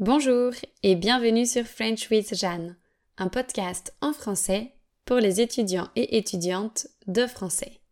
[0.00, 2.78] Bonjour et bienvenue sur French with Jeanne,
[3.18, 4.72] un podcast en français
[5.04, 7.82] pour les étudiants et étudiantes de français.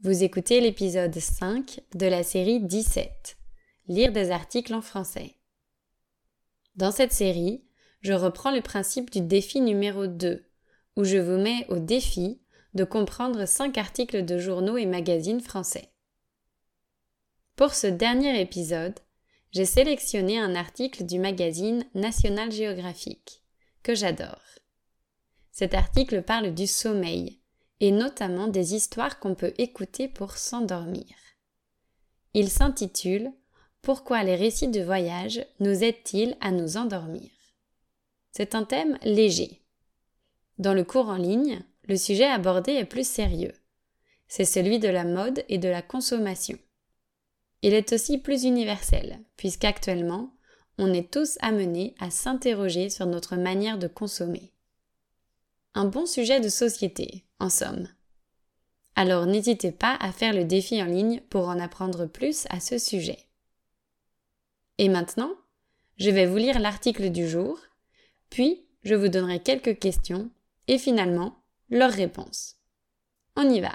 [0.00, 3.36] Vous écoutez l'épisode 5 de la série 17,
[3.86, 5.36] Lire des articles en français.
[6.74, 7.62] Dans cette série,
[8.00, 10.44] je reprends le principe du défi numéro 2,
[10.96, 12.42] où je vous mets au défi
[12.74, 15.92] de comprendre 5 articles de journaux et magazines français.
[17.54, 18.98] Pour ce dernier épisode,
[19.54, 23.40] j'ai sélectionné un article du magazine National Geographic,
[23.84, 24.42] que j'adore.
[25.52, 27.38] Cet article parle du sommeil,
[27.78, 31.06] et notamment des histoires qu'on peut écouter pour s'endormir.
[32.34, 33.30] Il s'intitule
[33.80, 37.30] Pourquoi les récits de voyage nous aident-ils à nous endormir?
[38.32, 39.62] C'est un thème léger.
[40.58, 43.54] Dans le cours en ligne, le sujet abordé est plus sérieux.
[44.26, 46.58] C'est celui de la mode et de la consommation.
[47.64, 50.34] Il est aussi plus universel, puisqu'actuellement,
[50.76, 54.52] on est tous amenés à s'interroger sur notre manière de consommer.
[55.74, 57.88] Un bon sujet de société, en somme.
[58.96, 62.76] Alors n'hésitez pas à faire le défi en ligne pour en apprendre plus à ce
[62.76, 63.30] sujet.
[64.76, 65.32] Et maintenant,
[65.96, 67.58] je vais vous lire l'article du jour,
[68.28, 70.28] puis je vous donnerai quelques questions
[70.68, 72.56] et finalement leurs réponses.
[73.36, 73.72] On y va.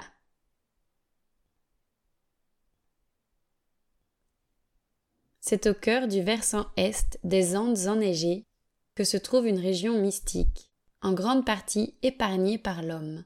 [5.50, 8.46] C'est au cœur du versant est des Andes enneigées
[8.94, 10.70] que se trouve une région mystique,
[11.02, 13.24] en grande partie épargnée par l'homme.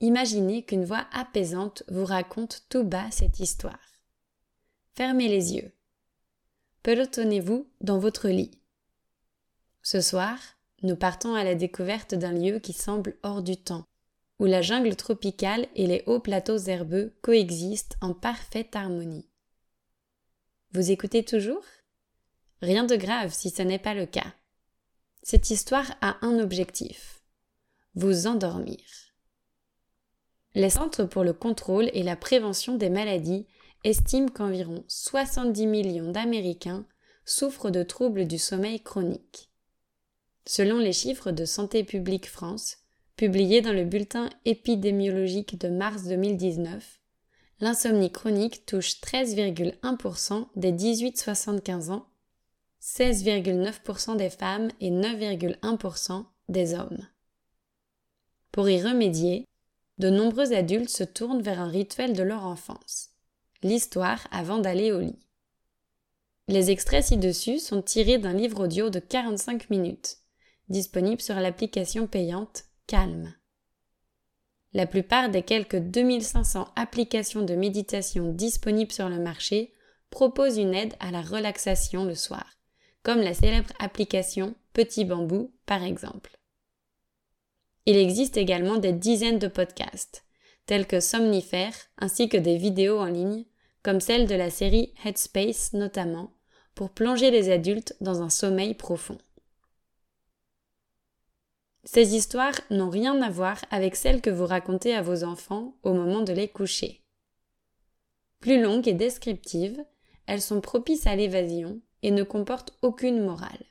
[0.00, 3.78] Imaginez qu'une voix apaisante vous raconte tout bas cette histoire.
[4.96, 5.70] Fermez les yeux.
[6.82, 8.58] Pelotonnez-vous dans votre lit.
[9.82, 10.40] Ce soir,
[10.82, 13.84] nous partons à la découverte d'un lieu qui semble hors du temps,
[14.40, 19.28] où la jungle tropicale et les hauts plateaux herbeux coexistent en parfaite harmonie.
[20.76, 21.64] Vous écoutez toujours?
[22.60, 24.34] Rien de grave si ce n'est pas le cas.
[25.22, 27.22] Cette histoire a un objectif
[27.94, 28.84] vous endormir.
[30.54, 33.46] Les Centres pour le contrôle et la prévention des maladies
[33.84, 36.84] estiment qu'environ 70 millions d'Américains
[37.24, 39.50] souffrent de troubles du sommeil chronique.
[40.44, 42.80] Selon les chiffres de Santé publique France,
[43.16, 47.00] publiés dans le bulletin épidémiologique de mars 2019,
[47.60, 52.06] l'insomnie chronique touche 13,1% des 18-75 ans,
[52.82, 57.06] 16,9% des femmes et 9,1% des hommes.
[58.52, 59.46] Pour y remédier,
[59.98, 63.10] de nombreux adultes se tournent vers un rituel de leur enfance,
[63.62, 65.18] l'histoire avant d'aller au lit.
[66.48, 70.18] Les extraits ci-dessus sont tirés d'un livre audio de 45 minutes,
[70.68, 73.34] disponible sur l'application payante Calme.
[74.76, 79.72] La plupart des quelques 2500 applications de méditation disponibles sur le marché
[80.10, 82.44] proposent une aide à la relaxation le soir,
[83.02, 86.36] comme la célèbre application Petit Bambou par exemple.
[87.86, 90.26] Il existe également des dizaines de podcasts,
[90.66, 93.46] tels que Somnifère, ainsi que des vidéos en ligne,
[93.82, 96.34] comme celle de la série Headspace notamment,
[96.74, 99.16] pour plonger les adultes dans un sommeil profond.
[101.86, 105.94] Ces histoires n'ont rien à voir avec celles que vous racontez à vos enfants au
[105.94, 107.04] moment de les coucher.
[108.40, 109.84] Plus longues et descriptives,
[110.26, 113.64] elles sont propices à l'évasion et ne comportent aucune morale,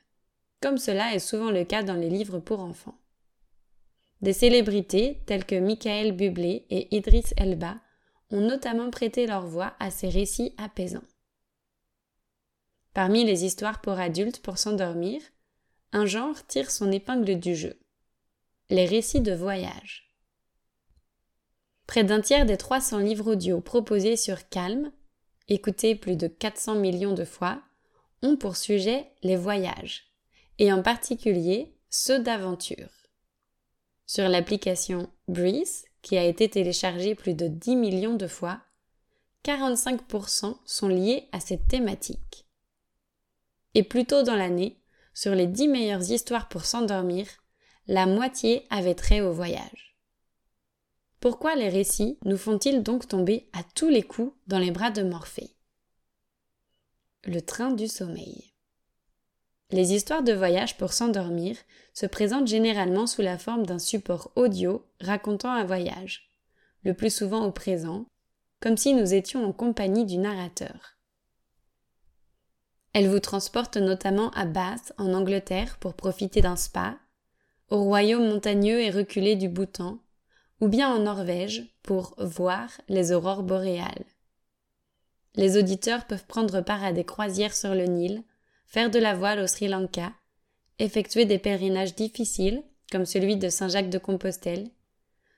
[0.62, 2.98] comme cela est souvent le cas dans les livres pour enfants.
[4.22, 7.76] Des célébrités telles que Michael Bublé et Idris Elba
[8.30, 11.04] ont notamment prêté leur voix à ces récits apaisants.
[12.94, 15.20] Parmi les histoires pour adultes pour s'endormir,
[15.92, 17.78] un genre tire son épingle du jeu
[18.68, 20.12] les récits de voyage.
[21.86, 24.90] Près d'un tiers des 300 livres audio proposés sur Calm,
[25.48, 27.62] écoutés plus de 400 millions de fois,
[28.22, 30.10] ont pour sujet les voyages,
[30.58, 32.90] et en particulier ceux d'aventure.
[34.06, 38.60] Sur l'application Breeze, qui a été téléchargée plus de 10 millions de fois,
[39.44, 42.46] 45% sont liés à cette thématique.
[43.74, 44.80] Et plus tôt dans l'année,
[45.14, 47.26] sur les 10 meilleures histoires pour s'endormir,
[47.88, 49.96] la moitié avait trait au voyage.
[51.20, 55.02] Pourquoi les récits nous font-ils donc tomber à tous les coups dans les bras de
[55.02, 55.56] Morphée?
[57.24, 58.52] Le train du sommeil.
[59.70, 61.56] Les histoires de voyage pour s'endormir
[61.92, 66.30] se présentent généralement sous la forme d'un support audio racontant un voyage,
[66.84, 68.06] le plus souvent au présent,
[68.60, 70.96] comme si nous étions en compagnie du narrateur.
[72.92, 76.98] Elles vous transportent notamment à Bath, en Angleterre, pour profiter d'un spa,
[77.70, 79.98] au royaume montagneux et reculé du Bhoutan,
[80.60, 84.04] ou bien en Norvège pour voir les aurores boréales.
[85.34, 88.22] Les auditeurs peuvent prendre part à des croisières sur le Nil,
[88.66, 90.12] faire de la voile au Sri Lanka,
[90.78, 94.70] effectuer des pèlerinages difficiles, comme celui de Saint-Jacques de Compostelle,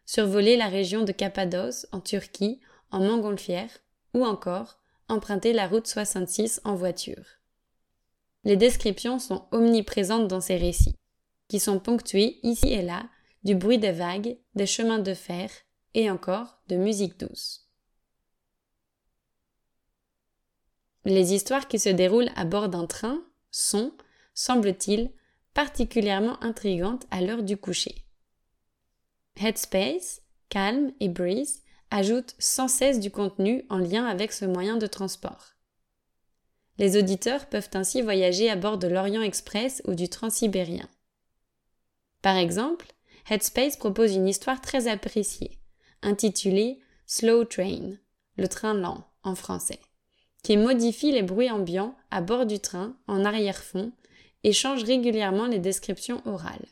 [0.07, 2.61] survoler la région de Cappadoce en Turquie
[2.91, 3.71] en montgolfière,
[4.15, 4.79] ou encore
[5.09, 7.25] emprunter la route 66 en voiture.
[8.45, 10.95] Les descriptions sont omniprésentes dans ces récits,
[11.49, 13.09] qui sont ponctués ici et là
[13.45, 15.51] du bruit des vagues, des chemins de fer
[15.95, 17.69] et encore de musique douce.
[21.05, 23.93] Les histoires qui se déroulent à bord d'un train sont,
[24.35, 25.11] semble-t-il,
[25.55, 28.05] particulièrement intrigantes à l'heure du coucher.
[29.41, 34.87] Headspace, Calm et Breeze ajoutent sans cesse du contenu en lien avec ce moyen de
[34.87, 35.55] transport.
[36.77, 40.89] Les auditeurs peuvent ainsi voyager à bord de l'Orient Express ou du Transsibérien.
[42.23, 42.87] Par exemple,
[43.31, 45.59] Headspace propose une histoire très appréciée,
[46.03, 47.95] intitulée Slow Train,
[48.37, 49.81] le train lent en français,
[50.43, 53.93] qui modifie les bruits ambiants à bord du train en arrière-fond
[54.45, 56.67] et change régulièrement les descriptions orales.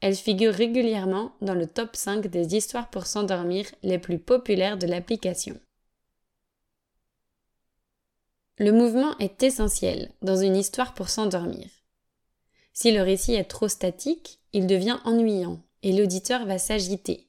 [0.00, 4.86] Elle figure régulièrement dans le top 5 des histoires pour s'endormir les plus populaires de
[4.86, 5.58] l'application.
[8.58, 11.68] Le mouvement est essentiel dans une histoire pour s'endormir.
[12.78, 17.26] Si le récit est trop statique, il devient ennuyant et l'auditeur va s'agiter,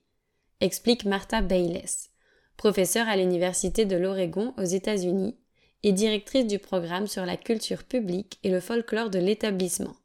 [0.59, 2.09] explique Martha Bayless,
[2.57, 5.37] professeure à l'Université de l'Oregon aux États-Unis
[5.83, 9.95] et directrice du programme sur la culture publique et le folklore de l'établissement,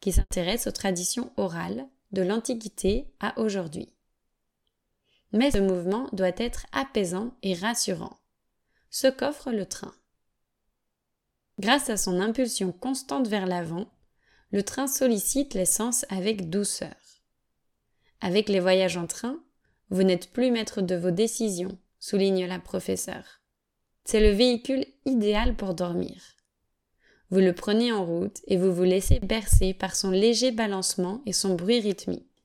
[0.00, 3.88] qui s'intéresse aux traditions orales de l'Antiquité à aujourd'hui.
[5.30, 8.18] Mais ce mouvement doit être apaisant et rassurant,
[8.90, 9.94] ce qu'offre le train.
[11.60, 13.86] Grâce à son impulsion constante vers l'avant,
[14.52, 16.94] le train sollicite les sens avec douceur.
[18.20, 19.40] Avec les voyages en train,
[19.88, 23.40] vous n'êtes plus maître de vos décisions, souligne la professeure.
[24.04, 26.22] C'est le véhicule idéal pour dormir.
[27.30, 31.32] Vous le prenez en route et vous vous laissez bercer par son léger balancement et
[31.32, 32.44] son bruit rythmique,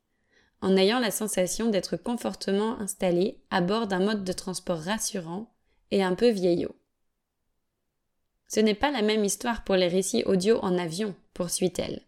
[0.62, 5.54] en ayant la sensation d'être confortablement installé à bord d'un mode de transport rassurant
[5.92, 6.76] et un peu vieillot.
[8.48, 12.02] Ce n'est pas la même histoire pour les récits audio en avion, poursuit-elle.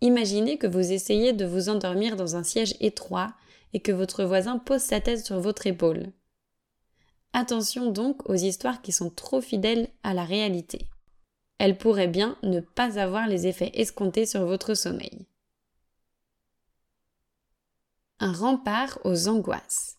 [0.00, 3.32] Imaginez que vous essayez de vous endormir dans un siège étroit
[3.72, 6.12] et que votre voisin pose sa tête sur votre épaule.
[7.32, 10.88] Attention donc aux histoires qui sont trop fidèles à la réalité.
[11.58, 15.26] Elles pourraient bien ne pas avoir les effets escomptés sur votre sommeil.
[18.18, 19.96] Un rempart aux angoisses.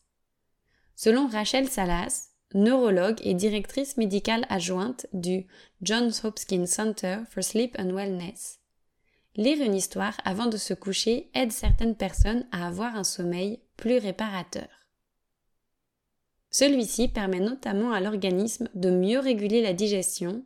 [0.95, 5.45] Selon Rachel Salas, neurologue et directrice médicale adjointe du
[5.81, 8.59] Johns Hopkins Center for Sleep and Wellness.
[9.36, 13.98] Lire une histoire avant de se coucher aide certaines personnes à avoir un sommeil plus
[13.98, 14.68] réparateur.
[16.50, 20.45] Celui-ci permet notamment à l'organisme de mieux réguler la digestion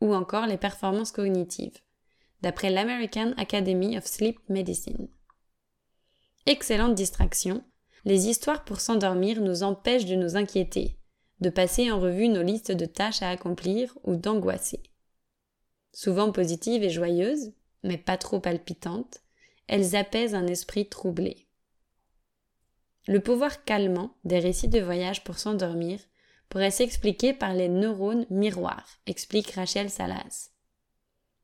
[0.00, 1.78] ou encore les performances cognitives,
[2.42, 5.08] d'après l'American Academy of Sleep Medicine.
[6.46, 7.62] Excellente distraction,
[8.04, 10.98] les histoires pour s'endormir nous empêchent de nous inquiéter,
[11.40, 14.82] de passer en revue nos listes de tâches à accomplir ou d'angoisser.
[15.92, 17.52] Souvent positives et joyeuses,
[17.82, 19.22] mais pas trop palpitantes,
[19.66, 21.46] elles apaisent un esprit troublé.
[23.06, 26.00] Le pouvoir calmant des récits de voyage pour s'endormir
[26.48, 30.50] pourrait s'expliquer par les neurones miroirs, explique Rachel Salas.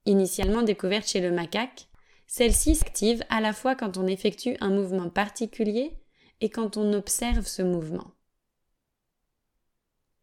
[0.06, 1.88] Initialement découverte chez le macaque,
[2.26, 5.98] celle-ci s'active à la fois quand on effectue un mouvement particulier
[6.40, 8.12] et quand on observe ce mouvement.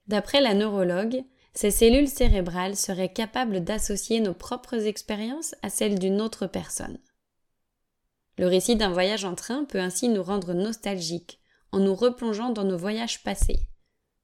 [0.07, 1.23] D'après la neurologue,
[1.53, 6.99] ces cellules cérébrales seraient capables d'associer nos propres expériences à celles d'une autre personne.
[8.37, 11.39] Le récit d'un voyage en train peut ainsi nous rendre nostalgiques
[11.71, 13.59] en nous replongeant dans nos voyages passés,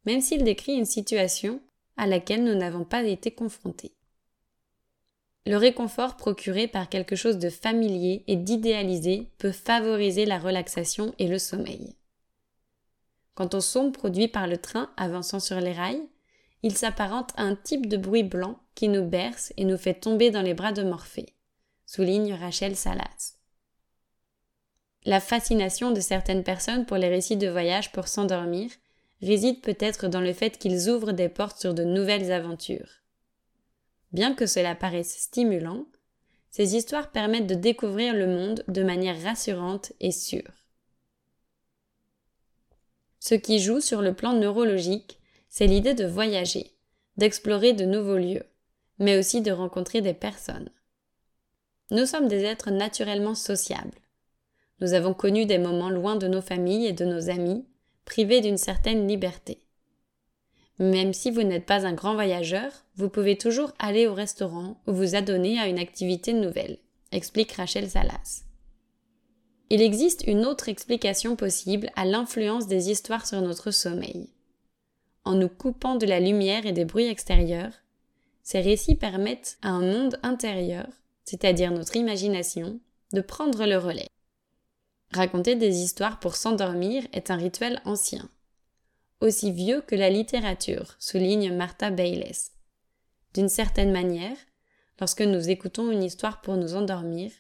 [0.05, 1.59] même s'il décrit une situation
[1.97, 3.95] à laquelle nous n'avons pas été confrontés.
[5.45, 11.27] Le réconfort procuré par quelque chose de familier et d'idéalisé peut favoriser la relaxation et
[11.27, 11.95] le sommeil.
[13.35, 16.07] Quant au son produit par le train avançant sur les rails,
[16.61, 20.31] il s'apparente à un type de bruit blanc qui nous berce et nous fait tomber
[20.31, 21.33] dans les bras de Morphée,
[21.85, 23.35] souligne Rachel Salas.
[25.05, 28.71] La fascination de certaines personnes pour les récits de voyage pour s'endormir
[29.21, 33.01] réside peut-être dans le fait qu'ils ouvrent des portes sur de nouvelles aventures.
[34.13, 35.85] Bien que cela paraisse stimulant,
[36.51, 40.62] ces histoires permettent de découvrir le monde de manière rassurante et sûre.
[43.25, 46.73] Ce qui joue sur le plan neurologique, c'est l'idée de voyager,
[47.15, 48.43] d'explorer de nouveaux lieux,
[48.99, 50.69] mais aussi de rencontrer des personnes.
[51.89, 53.97] Nous sommes des êtres naturellement sociables.
[54.81, 57.63] Nous avons connu des moments loin de nos familles et de nos amis,
[58.03, 59.57] privés d'une certaine liberté.
[60.79, 64.91] Même si vous n'êtes pas un grand voyageur, vous pouvez toujours aller au restaurant ou
[64.91, 66.77] vous adonner à une activité nouvelle,
[67.13, 68.43] explique Rachel Salas.
[69.69, 74.29] Il existe une autre explication possible à l'influence des histoires sur notre sommeil.
[75.25, 77.73] En nous coupant de la lumière et des bruits extérieurs,
[78.43, 80.87] ces récits permettent à un monde intérieur,
[81.23, 82.79] c'est-à-dire notre imagination,
[83.13, 84.09] de prendre le relais.
[85.11, 88.29] Raconter des histoires pour s'endormir est un rituel ancien
[89.23, 92.51] aussi vieux que la littérature, souligne Martha Bayles.
[93.33, 94.35] D'une certaine manière,
[94.99, 97.31] lorsque nous écoutons une histoire pour nous endormir,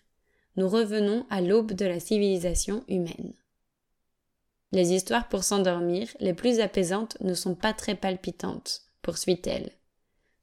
[0.55, 3.33] nous revenons à l'aube de la civilisation humaine.
[4.71, 9.71] Les histoires pour s'endormir les plus apaisantes ne sont pas très palpitantes, poursuit-elle.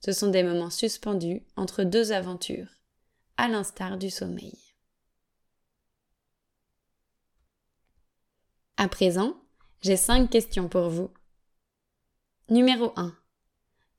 [0.04, 2.68] Ce sont des moments suspendus entre deux aventures,
[3.36, 4.56] à l'instar du sommeil.
[8.76, 9.36] À présent,
[9.82, 11.10] j'ai cinq questions pour vous.
[12.48, 13.14] Numéro 1.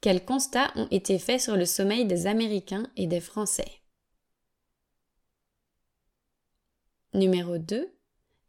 [0.01, 3.80] Quels constats ont été faits sur le sommeil des Américains et des Français?
[7.13, 7.93] Numéro 2.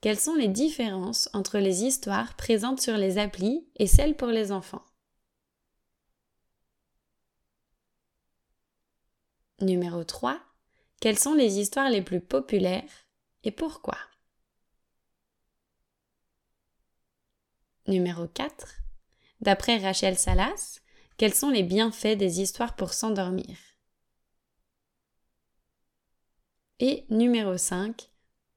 [0.00, 4.52] Quelles sont les différences entre les histoires présentes sur les applis et celles pour les
[4.52, 4.84] enfants?
[9.60, 10.40] Numéro 3.
[11.00, 13.06] Quelles sont les histoires les plus populaires
[13.42, 13.98] et pourquoi?
[17.88, 18.76] Numéro 4.
[19.40, 20.78] D'après Rachel Salas,
[21.16, 23.56] quels sont les bienfaits des histoires pour s'endormir?
[26.78, 28.11] Et numéro 5,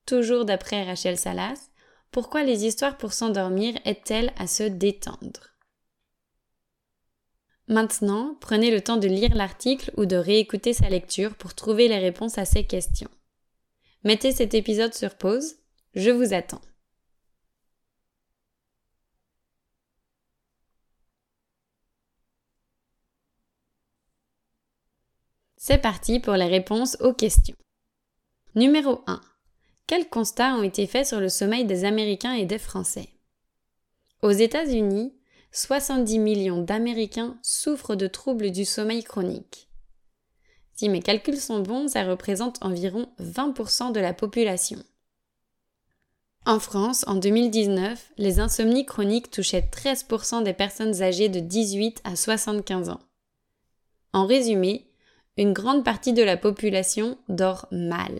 [0.06, 1.70] toujours d'après Rachel Salas,
[2.12, 5.56] pourquoi les histoires pour s'endormir aident-elles à se détendre?
[7.68, 11.98] Maintenant, prenez le temps de lire l'article ou de réécouter sa lecture pour trouver les
[11.98, 13.10] réponses à ces questions.
[14.04, 15.56] Mettez cet épisode sur pause,
[15.96, 16.62] je vous attends.
[25.58, 27.58] C'est parti pour les réponses aux questions.
[28.54, 29.20] Numéro 1.
[29.88, 33.10] Quels constats ont été faits sur le sommeil des Américains et des Français?
[34.24, 35.14] Aux États-Unis,
[35.52, 39.70] 70 millions d'Américains souffrent de troubles du sommeil chronique.
[40.74, 44.84] Si mes calculs sont bons, ça représente environ 20% de la population.
[46.48, 52.16] En France, en 2019, les insomnies chroniques touchaient 13% des personnes âgées de 18 à
[52.16, 53.02] 75 ans.
[54.14, 54.90] En résumé,
[55.38, 58.20] une grande partie de la population dort mal.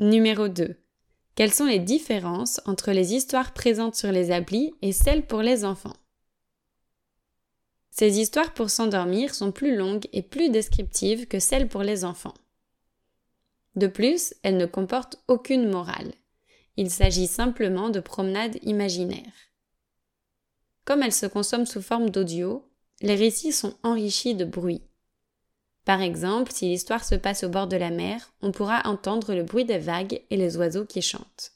[0.00, 0.76] Numéro 2.
[1.34, 5.64] Quelles sont les différences entre les histoires présentes sur les applis et celles pour les
[5.64, 5.96] enfants?
[7.90, 12.34] Ces histoires pour s'endormir sont plus longues et plus descriptives que celles pour les enfants.
[13.74, 16.12] De plus, elles ne comportent aucune morale.
[16.76, 19.50] Il s'agit simplement de promenades imaginaires.
[20.84, 24.87] Comme elles se consomment sous forme d'audio, les récits sont enrichis de bruit.
[25.88, 29.42] Par exemple, si l'histoire se passe au bord de la mer, on pourra entendre le
[29.42, 31.54] bruit des vagues et les oiseaux qui chantent.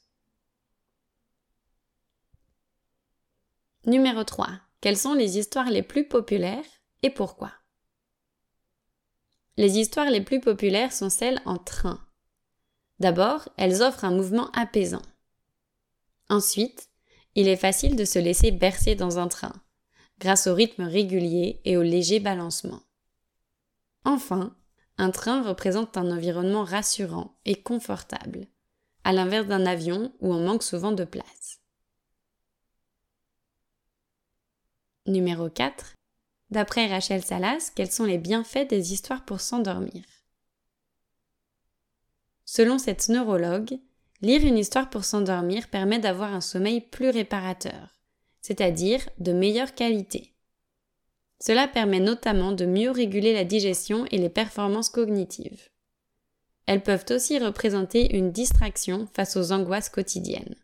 [3.85, 4.49] Numéro 3.
[4.81, 6.65] Quelles sont les histoires les plus populaires
[7.03, 7.51] et pourquoi?
[9.57, 12.03] Les histoires les plus populaires sont celles en train.
[12.97, 15.03] D'abord, elles offrent un mouvement apaisant.
[16.27, 16.89] Ensuite,
[17.35, 19.53] il est facile de se laisser bercer dans un train
[20.17, 22.81] grâce au rythme régulier et au léger balancement.
[24.05, 24.55] Enfin,
[24.97, 28.47] un train représente un environnement rassurant et confortable,
[29.03, 31.61] à l'inverse d'un avion où on manque souvent de place.
[35.05, 35.95] Numéro 4.
[36.49, 40.03] D'après Rachel Salas, quels sont les bienfaits des histoires pour s'endormir?
[42.45, 43.79] Selon cette neurologue,
[44.21, 47.93] lire une histoire pour s'endormir permet d'avoir un sommeil plus réparateur
[48.43, 50.32] c'est-à-dire de meilleure qualité.
[51.45, 55.67] Cela permet notamment de mieux réguler la digestion et les performances cognitives.
[56.67, 60.55] Elles peuvent aussi représenter une distraction face aux angoisses quotidiennes.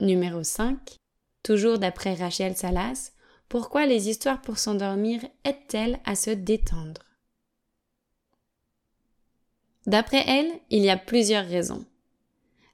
[0.00, 0.96] Numéro 5.
[1.44, 3.12] Toujours d'après Rachel Salas,
[3.48, 7.04] pourquoi les histoires pour s'endormir aident-elles à se détendre?
[9.86, 11.86] D'après elle, il y a plusieurs raisons.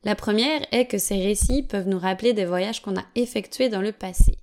[0.08, 3.82] La première est que ces récits peuvent nous rappeler des voyages qu'on a effectués dans
[3.82, 4.38] le passé.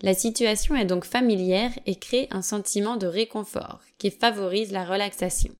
[0.00, 5.52] La situation est donc familière et crée un sentiment de réconfort qui favorise la relaxation.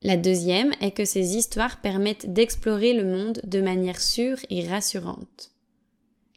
[0.00, 5.50] La deuxième est que ces histoires permettent d'explorer le monde de manière sûre et rassurante.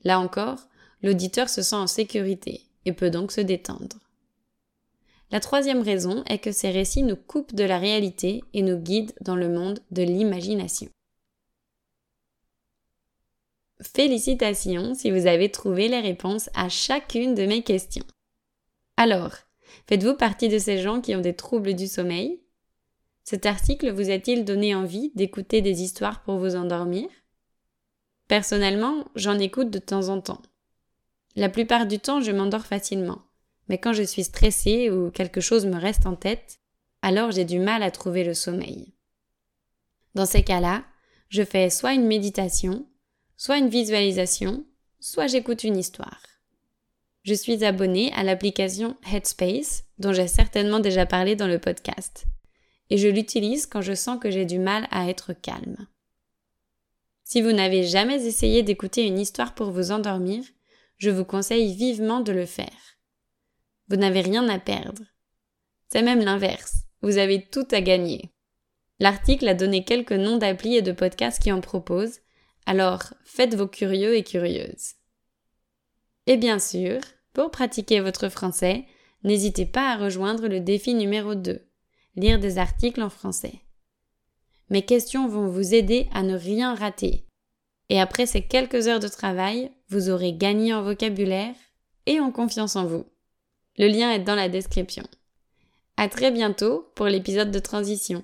[0.03, 0.67] Là encore,
[1.03, 3.95] l'auditeur se sent en sécurité et peut donc se détendre.
[5.31, 9.15] La troisième raison est que ces récits nous coupent de la réalité et nous guident
[9.21, 10.89] dans le monde de l'imagination.
[13.83, 18.05] Félicitations si vous avez trouvé les réponses à chacune de mes questions.
[18.97, 19.33] Alors,
[19.87, 22.41] faites-vous partie de ces gens qui ont des troubles du sommeil?
[23.23, 27.07] Cet article vous a-t-il donné envie d'écouter des histoires pour vous endormir?
[28.27, 30.41] Personnellement, j'en écoute de temps en temps.
[31.35, 33.21] La plupart du temps, je m'endors facilement.
[33.69, 36.59] Mais quand je suis stressée ou quelque chose me reste en tête,
[37.01, 38.93] alors j'ai du mal à trouver le sommeil.
[40.15, 40.83] Dans ces cas-là,
[41.29, 42.85] je fais soit une méditation,
[43.37, 44.65] soit une visualisation,
[44.99, 46.21] soit j'écoute une histoire.
[47.23, 52.25] Je suis abonnée à l'application Headspace, dont j'ai certainement déjà parlé dans le podcast,
[52.89, 55.87] et je l'utilise quand je sens que j'ai du mal à être calme.
[57.23, 60.43] Si vous n'avez jamais essayé d'écouter une histoire pour vous endormir,
[60.97, 62.97] je vous conseille vivement de le faire.
[63.89, 65.03] Vous n'avez rien à perdre.
[65.89, 66.83] C'est même l'inverse.
[67.01, 68.33] Vous avez tout à gagner.
[68.99, 72.19] L'article a donné quelques noms d'applis et de podcasts qui en proposent,
[72.65, 74.93] alors faites vos curieux et curieuses.
[76.27, 76.99] Et bien sûr,
[77.33, 78.85] pour pratiquer votre français,
[79.23, 81.61] n'hésitez pas à rejoindre le défi numéro 2,
[82.15, 83.61] lire des articles en français.
[84.69, 87.25] Mes questions vont vous aider à ne rien rater.
[87.89, 91.55] Et après ces quelques heures de travail, vous aurez gagné en vocabulaire
[92.05, 93.05] et en confiance en vous.
[93.77, 95.03] Le lien est dans la description.
[95.97, 98.23] À très bientôt pour l'épisode de transition.